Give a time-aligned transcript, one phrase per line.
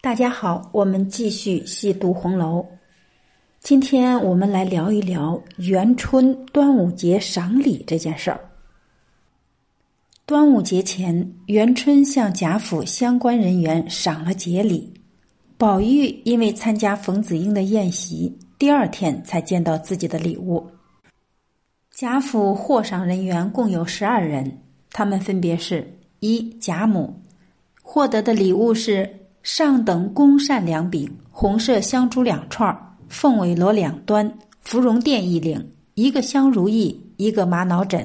[0.00, 2.64] 大家好，我们继续细读红楼。
[3.60, 8.40] 今天我们来聊一聊元春端午节赏礼这件事儿。
[10.24, 14.94] 端午节前，元春向贾府相关人员赏了节礼。
[15.58, 20.64] 宝玉因为参加冯子英的宴席，第二天才见到自己的礼物。
[21.90, 24.60] 贾府获赏人员共有十二人，
[24.90, 27.22] 他们分别是：一贾母
[27.82, 32.76] 获得的礼物是上等宫扇两柄，红色香珠两串，
[33.08, 34.28] 凤尾螺两端，
[34.60, 38.04] 芙蓉垫一领，一个香如意，一个玛瑙枕。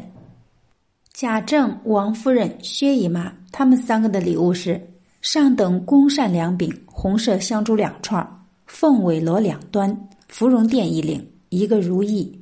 [1.12, 4.80] 贾政、王夫人、薛姨妈他们三个的礼物是
[5.22, 8.24] 上等宫扇两柄，红色香珠两串，
[8.68, 12.40] 凤尾螺两端，芙蓉垫一领，一个如意。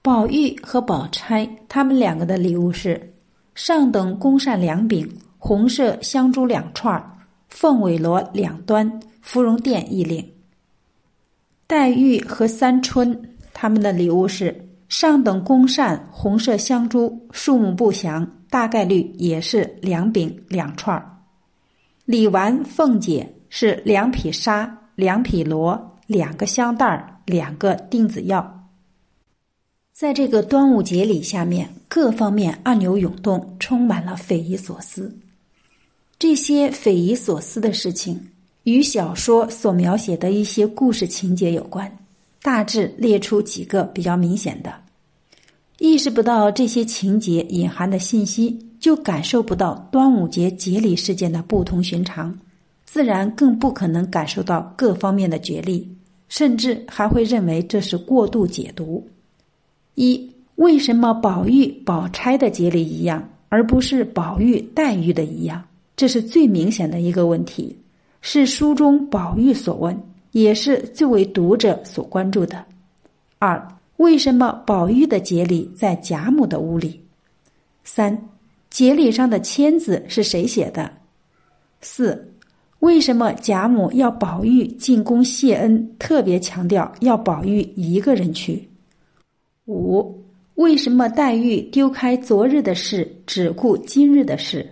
[0.00, 3.12] 宝玉和宝钗他们两个的礼物是
[3.54, 5.06] 上等宫扇两柄，
[5.36, 6.98] 红色香珠两串，
[7.52, 10.26] 凤尾螺两端，芙蓉垫一领。
[11.66, 21.18] 黛玉和三春他们的礼物是上等宫扇，红色香珠，数目不详，大概率也是两柄两串儿。
[22.04, 28.60] 李纨、凤姐是两匹纱，两匹罗，两个香袋儿，两个钉子药。
[29.92, 35.16] 在这个端午节里，下面各方面暗流涌动，充满了匪夷所思。
[36.22, 38.28] 这些匪夷所思的事情
[38.62, 41.98] 与小说所描写的一些故事情节有关，
[42.40, 44.72] 大致列出几个比较明显的。
[45.80, 52.38] 意识不到这些情节隐含的信息，就感受不到端午节节礼事件的不同寻常，
[52.84, 55.92] 自然更不可能感受到各方面的角力，
[56.28, 59.04] 甚至还会认为这是过度解读。
[59.96, 65.60] 一为什么宝玉、宝钗的节礼一样，而不是宝玉、黛玉的一样？
[66.02, 67.78] 这是最明显的一个问题，
[68.22, 69.96] 是书中宝玉所问，
[70.32, 72.64] 也是最为读者所关注的。
[73.38, 77.00] 二为什么宝玉的节礼在贾母的屋里？
[77.84, 78.20] 三
[78.68, 80.90] 节礼上的签字是谁写的？
[81.82, 82.32] 四
[82.80, 88.68] 为什么贾母要宝玉进宫谢恩，特别强调要宝玉一个人去？
[89.66, 90.20] 五，
[90.56, 94.68] 为什么黛玉丢开昨日的事，只顾今日的事？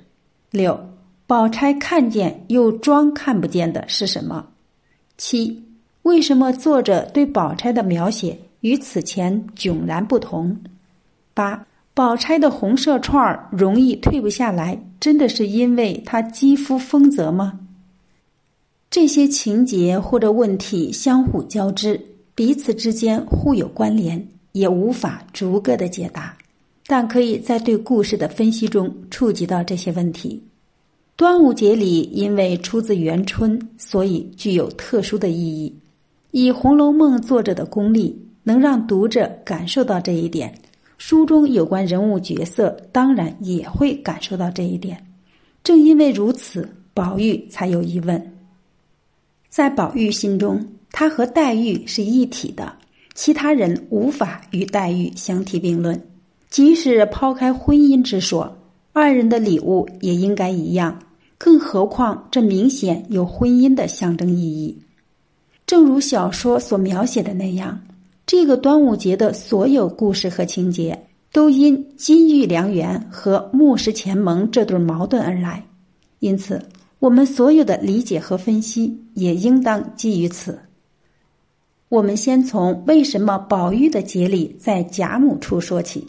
[0.51, 0.90] 六，
[1.31, 4.45] 宝钗看见又装看不见的是什么？
[5.17, 5.63] 七，
[6.03, 10.57] 为什么作者对宝钗的描写与此前迥然不同？
[11.33, 11.65] 八，
[11.95, 17.61] 宝钗的红色串儿容易退不下来，真的是因为她肌肤丰泽吗？
[18.91, 22.05] 这些情节或者问题相互交织，
[22.35, 24.27] 彼此之间互有关联。
[24.51, 26.37] 也无法逐个的解答，
[26.89, 30.43] 但可以在对故事的分析中触及到这些问题。
[31.21, 35.71] 端午节里因为出自元春，所以具有特殊的意义。
[36.31, 40.51] 以《红楼梦》作者的功力，能让读者感受到这一点。
[40.97, 44.99] 书中有关人物角色，当然也会感受到这一点。
[45.63, 48.33] 正因为如此，宝玉才有疑问。
[49.51, 52.73] 在宝玉心中，他和黛玉是一体的。
[53.13, 56.03] 其他人无法与黛玉相提并论，
[56.49, 58.57] 即使抛开婚姻之说，
[58.95, 60.99] 二人的礼物也应该一样。
[61.43, 64.79] 更何况这明显有婚姻的象征意义。
[65.67, 67.81] 正如小说所描写的那样，
[68.27, 75.65] 这个端午节的所有故事和情节都因金玉良缘和木石前盟这对矛盾而来。
[76.19, 76.61] 因此，
[76.99, 80.59] 我们所有的理解和分析也应当基于此。
[81.89, 86.07] 我们先从为什么宝玉的节礼在贾母处说起。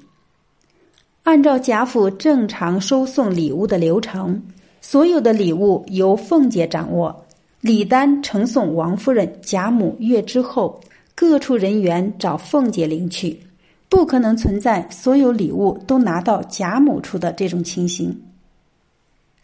[1.23, 4.43] 按照贾府正常收送礼物的流程，
[4.81, 7.23] 所有的礼物由凤姐掌握，
[7.61, 10.81] 礼单呈送王夫人、贾母阅之后，
[11.15, 13.39] 各处人员找凤姐领取，
[13.87, 18.19] 不可能存在所有礼物都拿到贾母处的这种情形。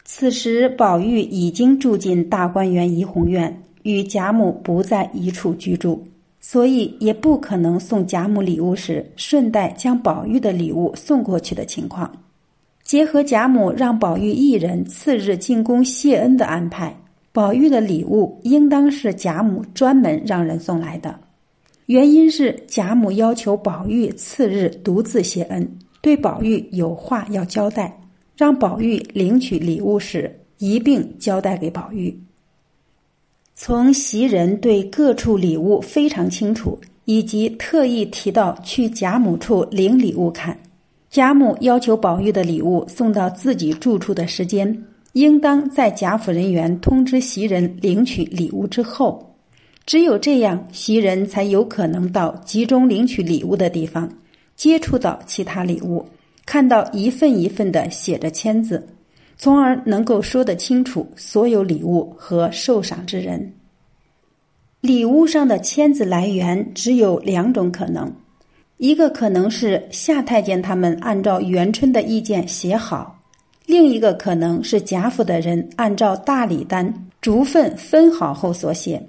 [0.03, 6.03] 此时，宝玉已经住进大观园怡红院，与贾母不在一处居住。
[6.40, 12.09] 所以也不可能送贾母礼物时顺带将宝玉的礼物送过去的情况。
[12.87, 16.95] 结合贾母让宝玉一人次日进宫谢恩的安排，
[17.34, 21.19] 宝玉的礼物应当是贾母专门让人送来的。
[21.87, 25.69] 原因是贾母要求宝玉次日独自谢恩，
[25.99, 27.99] 对宝玉有话要交代，
[28.37, 32.17] 让宝玉领取礼物时一并交代给宝玉。
[33.53, 40.57] 从袭人对各处礼物非常清楚，以及特意提到去贾母处领礼物看，
[41.09, 44.84] 贾母要求宝玉的礼物送到自己住处的时间，
[45.14, 49.24] 应当在贾府人员通知袭人领取礼物之后。
[49.86, 54.12] 只有这样，袭人才有可能到集中领取礼物的地方，
[54.58, 56.06] 接触到其他礼物，
[56.46, 58.86] 看到一份一份的写着签字，
[59.38, 63.54] 从而能够说得清楚所有礼物和受赏之人。
[64.82, 68.14] 礼物上的签字来源只有两种可能：
[68.78, 73.20] 一个可能是夏太监他们按照元春的意见写好；
[73.66, 79.02] 另一个可能是贾府的人按照大礼单逐份分好后所写。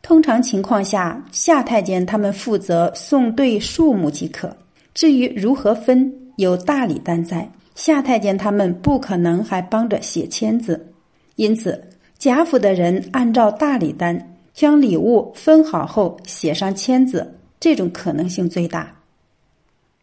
[0.00, 4.56] 通常情况下，夏太监他们负责送对数目即可。
[4.94, 10.92] 至于如何分，有大礼单在，夏太监他们不可能还帮着写签字。
[11.36, 11.78] 因此，
[12.18, 18.94] 贾府的人按照大礼单将礼物分好后写上签字，这种可能性最大。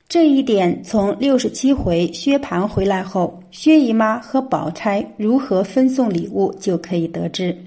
[0.07, 7.57] 这一点从六十七回薛蟠回来后，薛姨妈和宝钗如何分送礼物就可以得知。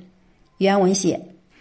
[0.59, 1.21] 原文写。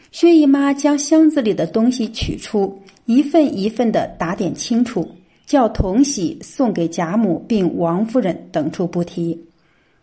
[0.10, 5.08] 薛姨妈将箱子里的东西取出，一份一份的打点清楚，
[5.46, 9.38] 叫同喜送给贾母并王夫人等处不提。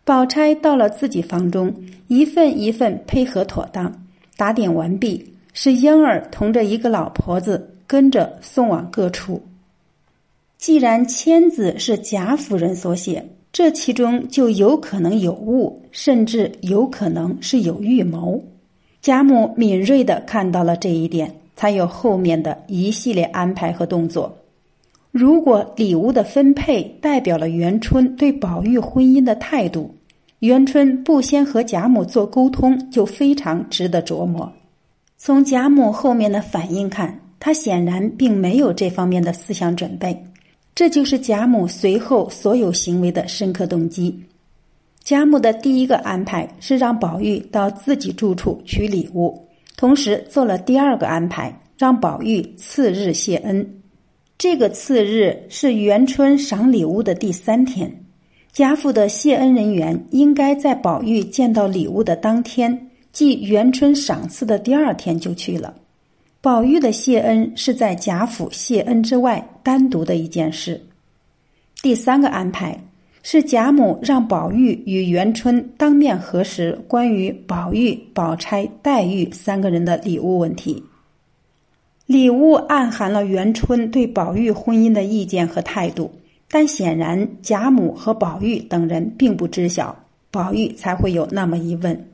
[0.05, 1.75] 宝钗到了自己房中，
[2.09, 3.91] 一份一份配合妥当，
[4.37, 9.43] 打点完毕，是莺儿同着一个老婆子跟着送往各处。
[10.57, 18.43] 既然签字是贾夫人所写，这其中就有可能有误，甚至有可能是有预谋。
[19.01, 24.35] 贾母敏锐的看到了这一点，才有后面的一系列安排和动作。
[25.11, 29.95] 如果礼物的分配代表了元春对宝玉婚姻的态度，
[30.41, 34.51] 元春不先和贾母做沟通，就非常值得琢磨。
[35.17, 40.19] 从贾母后面的反应看，他显然并没有这方面的思想准备，
[40.75, 44.19] 这就是贾母随后所有行为的深刻动机。
[45.03, 49.47] 贾母的第一个安排是让宝玉到自己住处取礼物，
[49.77, 53.83] 同时做了第二个安排，让宝玉次日谢恩。
[54.39, 57.95] 这个次日是元春赏礼物的第三天，
[58.55, 65.75] 贾府的谢恩人员应该在宝玉见到礼物的当天，即元春赏赐的第二天就去了。
[66.45, 70.79] 宝玉的谢恩是在贾府谢恩之外单独的一件事。
[71.81, 72.79] 第三个安排。
[73.23, 80.85] 是贾母让宝玉与元春当面核实关于宝玉、宝钗、黛玉三个人的礼物问题。
[82.05, 86.13] 礼物暗含了元春对宝玉婚姻的意见和态度，
[86.51, 89.97] 但显然贾母和宝玉等人并不知晓，
[90.31, 92.14] 宝玉才会有那么一问。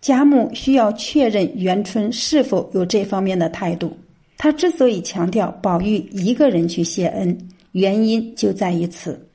[0.00, 3.96] 贾母需要确认元春是否有这方面的态度。
[4.38, 7.36] 他之所以强调宝玉一个人去谢恩，
[7.72, 9.28] 原因就在于此。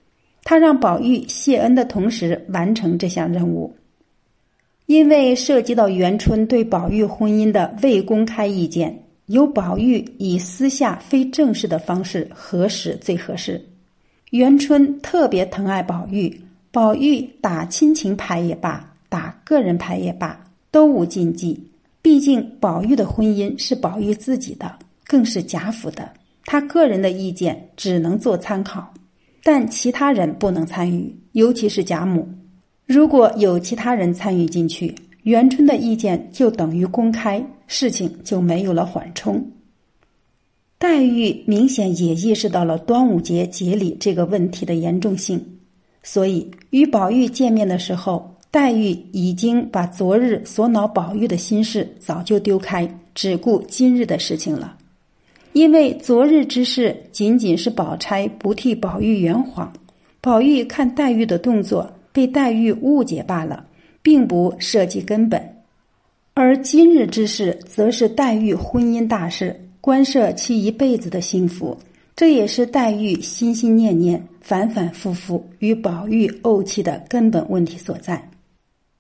[0.44, 3.76] 他让宝玉谢恩的同时完成这项任务，
[4.88, 13.64] 因为涉及到元春对宝玉婚姻的未公开意见，由宝玉以私下非正式的方式核实最合适。
[14.32, 16.42] 元春特别疼爱宝玉，
[16.72, 20.44] 宝玉打亲情牌也罢，打个人牌也罢，
[20.76, 21.58] 都无禁忌。
[22.02, 26.12] 毕竟宝玉的婚姻是宝玉自己的，更是贾府的，
[26.44, 28.94] 他个人的意见只能做参考。
[29.42, 32.28] 但其他人不能参与，尤其是贾母。
[32.86, 34.94] 如果有其他人参与进去，
[35.24, 39.50] 元春的意见就等于公开，事情就没有了缓冲。
[40.78, 45.42] 黛玉明显也意识到了端午节节礼这个问题的严重性，
[46.04, 54.78] 所以与宝玉见面的时候，黛玉已经把昨日所恼宝玉的心事早就丢开，只顾今日的事情了。
[55.52, 59.74] 因为昨日之事仅仅是宝钗不替宝玉圆谎，
[60.22, 63.66] 宝玉看黛玉的动作被黛玉误解罢了，
[64.02, 65.38] 并不涉及根本；
[66.34, 71.78] 而今日之事则是黛玉婚姻大事，关涉其一辈子的幸福，
[72.16, 78.26] 这也是黛玉心心念念、反反复复与宝玉怄气的根本问题所在。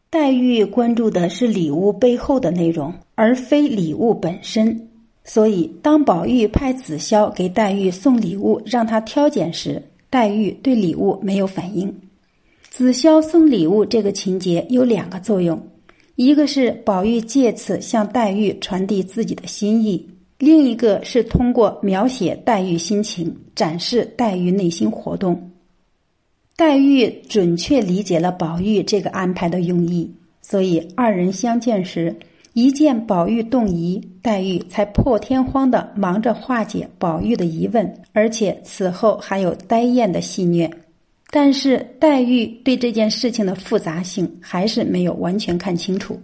[0.09, 4.89] 黛玉关注的是礼物背后的内容，而非礼物本身。
[5.25, 11.93] 所以，当宝玉派紫霄给黛玉送礼物，让她挑拣时，黛玉对礼物没有反应。
[12.69, 15.59] 紫霄送礼物这个情节有两个作用：
[16.15, 20.00] 一个是宝玉借此向黛玉传递自己的心意；
[20.38, 25.51] 另一个是通过描写黛玉心情，展示黛玉内心活动。
[26.57, 30.09] 黛玉准确理解了宝玉这个安排的用意，
[30.41, 32.15] 所以二人相见时。
[32.53, 40.71] 一见宝玉动疑，黛玉才破天荒的忙着化解宝玉的疑问，而且此后还有呆艳的戏谑。
[41.29, 46.17] 但是黛玉对这件事情的复杂性还是没有完全看清楚。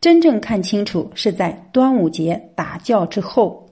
[0.00, 3.68] 真正看清楚是在端午节打醮之后。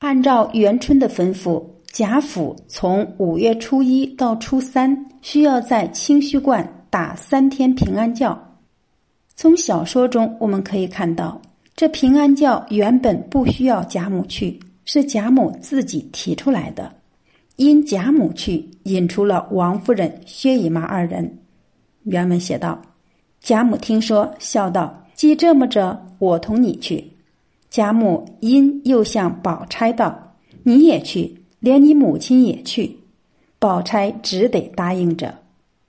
[0.00, 8.36] 按照元春的吩咐，贾府从五月初一到初三需要在清虚观打三天平安醮。
[9.34, 11.40] 从小说中我们可以看到，
[11.74, 16.92] 这平安醮原本不需要贾母去，是贾母自己提出来的。
[17.56, 21.38] 因贾母去，引出了王夫人、薛姨妈二人。
[22.04, 22.80] 原文写道
[23.40, 27.02] ：“贾母听说，笑道：‘既这么着，我同你去。’
[27.70, 32.96] 贾母因又向宝钗道：‘你也去，连你母亲也去。’
[33.58, 35.34] 宝钗只得答应着。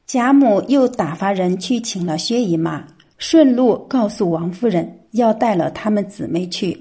[0.06, 6.78] 贾母又打发人去请了薛姨妈，顺路告诉王夫人要带了他们姊妹去。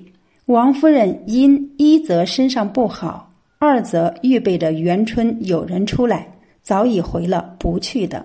[0.47, 3.25] 王夫人因一则身上不好。
[3.59, 6.28] 二则预备着元春有人出来，
[6.62, 8.25] 早已回了不去的。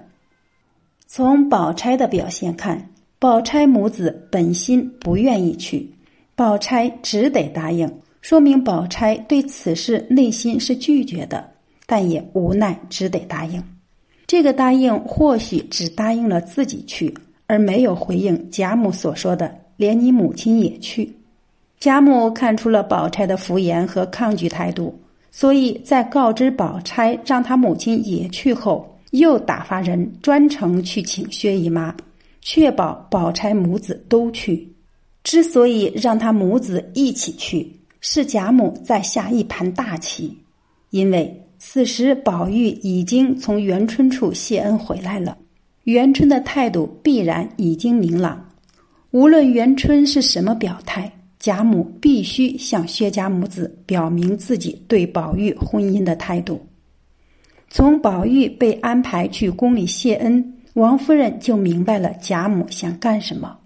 [1.08, 5.90] 从宝钗的表现看，宝钗母子本心不愿意去，
[6.36, 7.90] 宝钗只得答应，
[8.22, 11.50] 说明宝钗对此事内心是拒绝的，
[11.86, 13.62] 但也无奈只得答应。
[14.28, 17.14] 这个答应或许只答应了自己去，
[17.48, 21.12] 而没有回应贾母所说的连你母亲也去。
[21.80, 24.98] 贾母看出了宝钗的敷衍和抗拒态度。
[25.32, 31.96] 所以在告知宝钗让她母亲也去后，又打发人专程去请薛姨妈，
[32.42, 34.68] 确保宝钗母子都去。
[35.24, 40.38] 之所以让他母子一起去，是贾母在下一盘大棋，
[40.90, 45.38] 因为此时宝玉已经从元春处谢恩回来了，
[45.86, 48.44] 元春的态度必然已经明朗，
[49.12, 51.10] 无论元春是什么表态。
[51.40, 56.64] 贾母必须向薛家母子表明自己对宝玉婚姻的态度。
[57.68, 63.58] 从宝玉被安排去宫里谢恩，王夫人就明白了贾母想干什么。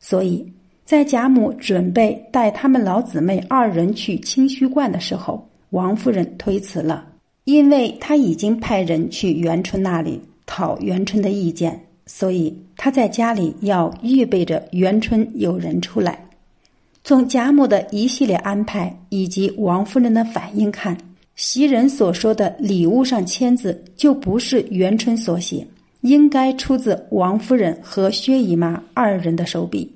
[0.00, 0.44] 所以
[0.90, 7.06] 在贾母准备带他们老姊妹二人去清虚观的时候，王夫人推辞了，
[7.44, 16.26] 因为她已经派人去元春那里讨元春的意见，所以她在家里要预备着元春有人出来。
[17.04, 20.98] 从贾母的一系列安排以及王夫人的反应看，
[21.36, 25.64] 袭人所说的礼物上签字就不是元春所写，
[26.00, 29.88] 应该出自王夫人和薛姨妈二人的手笔。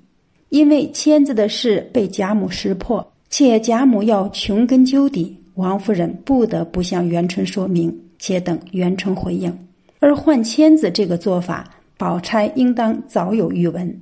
[0.55, 9.53] 因为签字的事被贾母识破，且贾母要穷根究底，王夫人不得不向元春说明，且等元春回应。
[9.99, 14.01] 而换签子这个做法，宝钗应当早有预闻。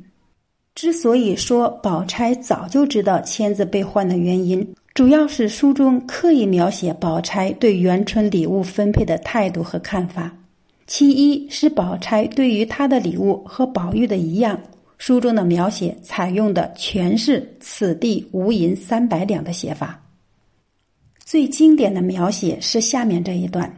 [0.75, 10.30] 之所以说宝钗早就知道签字被换的原因，主要是书中刻意描写宝钗对元春礼物分配的态度和看法。
[10.87, 14.61] 其一是宝钗对于她的礼物和宝玉的一样，
[15.04, 20.00] 书中的描写采用的全是“此地无银三百两”的写法。
[21.18, 23.68] 最经典的描写是下面这一段：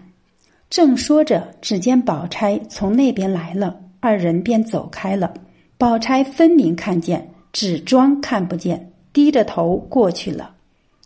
[0.69, 5.33] 正说着，只见宝钗从那边来了，二人便走开了。
[5.79, 10.55] 宝钗分明看见，只装看不见，低着头过去了。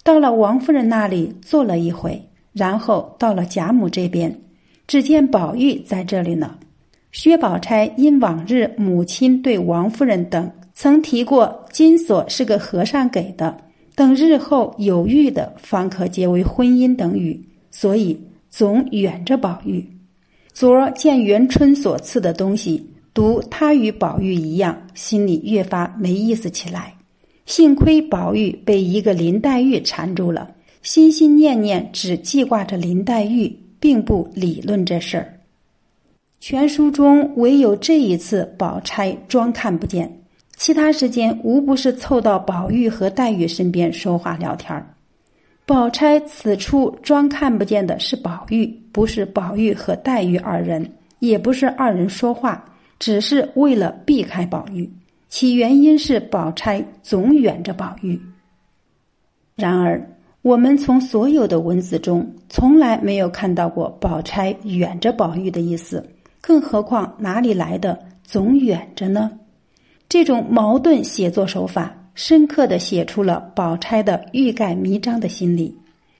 [0.02, 2.20] 到了王夫人那里坐了一回，
[2.52, 4.36] 然后到了贾母这边，
[4.88, 6.58] 只见宝玉在这里呢。
[7.12, 13.56] 薛宝钗因往日母亲对王夫人等曾提过金锁是个和尚给的，
[13.94, 19.84] 等日后有遇的方可结为婚姻等语，所以总远着宝玉。
[20.52, 22.84] 昨儿见元春所赐的东西。
[23.14, 26.94] 读他与宝玉一样，心里越发没意思起来。
[27.46, 30.48] 幸亏宝玉被一个林黛玉缠住了，
[30.82, 35.37] 心心念念只记挂着林黛玉，并不理论这事儿。
[36.40, 40.20] 全书中唯有这一次，宝钗装看不见，
[40.56, 44.94] 其他时间无不是凑到宝玉和黛玉身边说话聊天。
[45.66, 52.64] 宝钗此处装看不见的是宝玉，不是宝玉和黛玉二人，也不是二人说话。
[53.00, 54.90] 只是为了避开宝玉，
[55.28, 58.20] 其原因是宝钗总远着宝玉。
[59.54, 60.04] 然而，
[60.42, 66.04] 我们从所有的文字中从来没有看到过宝钗远着宝玉的意思，
[66.40, 69.30] 更何况哪里来的总远着呢？
[70.08, 75.76] 这种矛盾写作手法，深刻的写出了宝钗的欲盖弥彰的心理。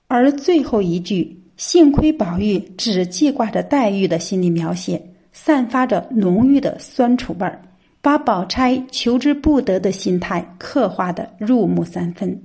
[0.07, 5.01] 而最后一句“幸亏宝玉只记挂着黛玉”的心理描写。
[5.31, 7.61] 散发着浓郁的酸楚味儿，
[8.01, 12.37] 把宝钗求之不得的心态刻画的入木三分。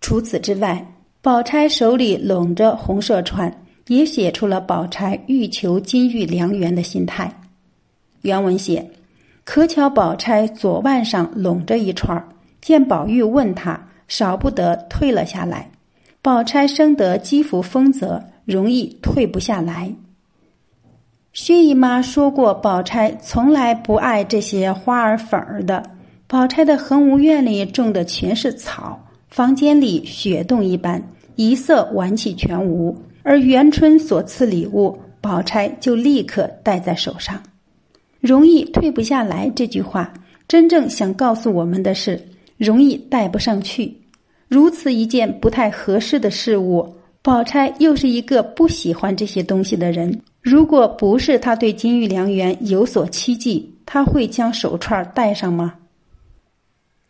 [0.00, 3.52] 除此之外，宝钗手里拢着红色串，
[3.88, 7.32] 也写出了宝钗欲求金玉良缘的心态。
[8.22, 8.90] 原文写
[9.44, 12.28] ：“可巧宝钗左腕上拢着一串
[12.60, 15.70] 见宝玉问他，少不得退了下来。
[16.20, 19.92] 宝钗生得肌肤丰泽，容易退不下来。”
[21.32, 25.82] 薛姨妈说过，宝钗从来不爱这些花儿粉儿的。
[26.26, 31.00] 宝钗的恒芜院里种的全是草，房间里雪洞一般，
[31.36, 32.96] 一色玩气全无。
[33.28, 37.42] 而元春所赐礼物，宝钗就立刻戴在手上，
[38.20, 39.50] 容易退不下来。
[39.56, 40.14] 这句话
[40.46, 42.24] 真正想告诉我们的是，
[42.56, 43.92] 容易戴不上去。
[44.46, 46.88] 如此一件不太合适的事物，
[47.20, 50.16] 宝钗又是一个不喜欢这些东西的人。
[50.40, 55.74] 如果不是他对金玉良缘有所期冀，他会将手串戴上吗？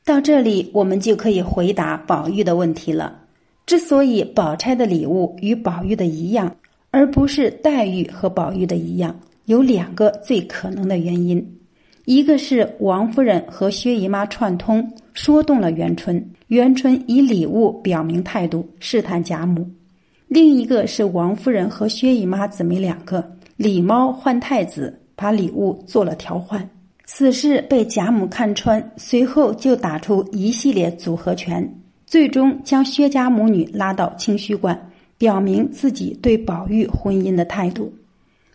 [0.03, 3.21] 到这里，我们就可以回答宝玉的问题了。
[3.67, 6.55] 之所以宝钗的礼物与宝玉的一样，
[6.93, 9.15] 而不是黛玉和宝玉的一样，
[9.47, 11.45] 有两个最可能的原因：
[12.05, 19.69] 一个是王夫人和薛姨妈串通，说动了元春，元春以礼物表明态度，试探贾母。
[20.29, 26.69] 另一个是王夫人和薛姨妈姊妹两个礼猫换太子，把礼物做了调换。
[27.05, 31.69] 此事被贾母看穿，随后就打出一系列组合拳，
[32.07, 37.93] 最终将薛家母女拉到清虚观，表明自己对宝玉婚姻的态度。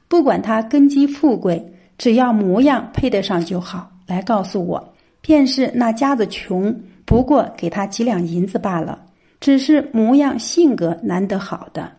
[0.08, 1.64] 不管他根基富贵，
[1.98, 3.92] 只要模样配得上就好。
[4.08, 6.74] 来告诉我，便是那家子穷，
[7.06, 9.00] 不过给他几两银子罢了。
[9.40, 11.92] 只是模样性格难得好的，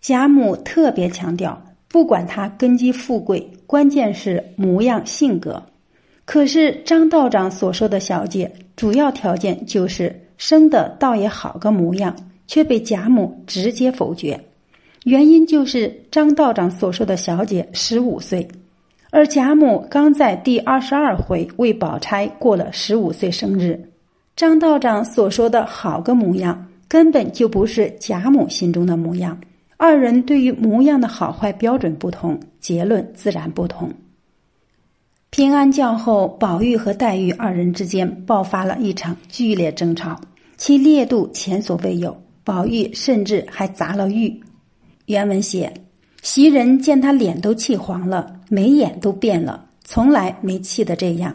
[0.00, 5.62] 贾母特别强调，不管他根基富贵，关键是模样性格。
[6.32, 12.14] 可是张道长所说的小姐，主要条件就是生的倒也好个模样，
[12.46, 14.40] 却被贾母直接否决。
[15.02, 18.46] 原因就是张道长所说的小姐十五岁，
[19.10, 23.90] 而贾母刚在第二十二回为宝钗过了十五岁生日。
[24.36, 29.36] 张道长所说的好个模样，根本就不是贾母心中的模样。
[29.76, 33.90] 二人对于模样的好坏标准不同，结论自然不同。
[35.30, 40.20] 平安教后，宝玉和黛玉二人之间爆发了一场剧烈争吵，
[40.56, 42.20] 其烈度前所未有。
[42.42, 44.40] 宝玉甚至还砸了玉。
[45.06, 45.72] 原文写：
[46.20, 51.32] 袭人见他脸都气黄了，眉眼都变了，从来没气得这样。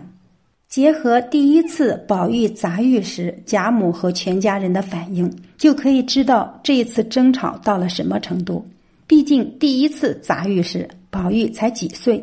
[0.68, 8.66] 结合第一次宝玉砸玉时贾母和全家人的反应，就可以知道这一次争吵到了什么程度。
[9.08, 12.22] 毕竟第一次砸玉时宝玉才几岁，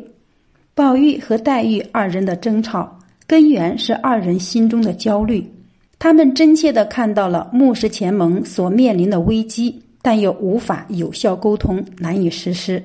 [0.75, 5.47] 宝玉和黛玉二人的争吵根源是二人心中的焦虑，
[5.99, 12.83] 他们真切的看到了木石前盟所面临的危机，但又无法有效沟通，难以实施。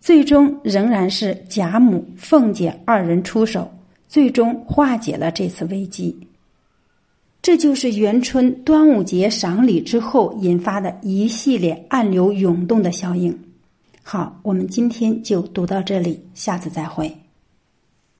[0.00, 3.68] 最终仍然是贾母、凤姐二人出手。
[4.08, 6.16] 最终化解了这次危机，
[7.42, 13.38] 这就是元春端午节赏礼之后引发的一系列暗流涌动的效应。
[14.10, 17.14] 好，我们今天就读到这里，下次再会。